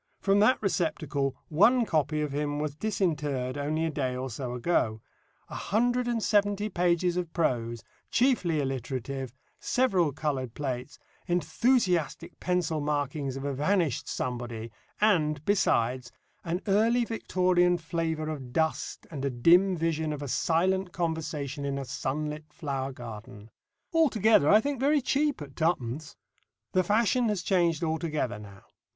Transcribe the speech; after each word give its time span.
From 0.19 0.39
that 0.39 0.59
receptacle 0.63 1.35
one 1.49 1.85
copy 1.85 2.21
of 2.21 2.31
him 2.31 2.57
was 2.57 2.73
disinterred 2.75 3.55
only 3.55 3.85
a 3.85 3.91
day 3.91 4.15
or 4.15 4.31
so 4.31 4.55
ago; 4.55 4.99
a 5.47 5.53
hundred 5.53 6.07
and 6.07 6.23
seventy 6.23 6.69
pages 6.69 7.17
of 7.17 7.31
prose, 7.33 7.83
chiefly 8.09 8.59
alliterative, 8.59 9.31
several 9.59 10.11
coloured 10.11 10.55
plates, 10.55 10.97
enthusiastic 11.27 12.39
pencil 12.39 12.79
marking 12.81 13.27
of 13.37 13.45
a 13.45 13.53
vanished 13.53 14.07
somebody, 14.07 14.71
and, 14.99 15.45
besides, 15.45 16.11
an 16.43 16.61
early 16.65 17.05
Victorian 17.05 17.77
flavour 17.77 18.27
of 18.27 18.51
dust 18.51 19.05
and 19.11 19.23
a 19.23 19.29
dim 19.29 19.77
vision 19.77 20.11
of 20.11 20.23
a 20.23 20.27
silent 20.27 20.91
conversation 20.91 21.63
in 21.63 21.77
a 21.77 21.85
sunlit 21.85 22.51
flower 22.51 22.91
garden 22.91 23.51
altogether 23.93 24.49
I 24.49 24.61
think 24.61 24.79
very 24.79 24.99
cheap 24.99 25.43
at 25.43 25.55
twopence. 25.55 26.15
The 26.71 26.83
fashion 26.83 27.29
has 27.29 27.43
changed 27.43 27.83
altogether 27.83 28.39
now. 28.39 28.63